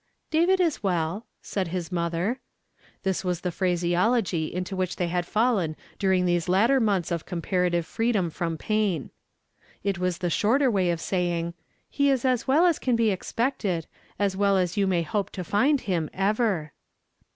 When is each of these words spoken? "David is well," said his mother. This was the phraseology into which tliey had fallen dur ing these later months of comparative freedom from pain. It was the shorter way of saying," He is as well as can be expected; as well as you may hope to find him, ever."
"David 0.31 0.59
is 0.59 0.81
well," 0.81 1.27
said 1.43 1.67
his 1.67 1.91
mother. 1.91 2.39
This 3.03 3.23
was 3.23 3.41
the 3.41 3.51
phraseology 3.51 4.51
into 4.51 4.75
which 4.75 4.95
tliey 4.95 5.09
had 5.09 5.27
fallen 5.27 5.75
dur 5.99 6.11
ing 6.13 6.25
these 6.25 6.49
later 6.49 6.79
months 6.79 7.11
of 7.11 7.27
comparative 7.27 7.85
freedom 7.85 8.31
from 8.31 8.57
pain. 8.57 9.11
It 9.83 9.99
was 9.99 10.17
the 10.17 10.31
shorter 10.31 10.71
way 10.71 10.89
of 10.89 10.99
saying," 10.99 11.53
He 11.91 12.09
is 12.09 12.25
as 12.25 12.47
well 12.47 12.65
as 12.65 12.79
can 12.79 12.95
be 12.95 13.11
expected; 13.11 13.85
as 14.17 14.35
well 14.35 14.57
as 14.57 14.75
you 14.75 14.87
may 14.87 15.03
hope 15.03 15.29
to 15.33 15.43
find 15.43 15.81
him, 15.81 16.09
ever." 16.13 16.73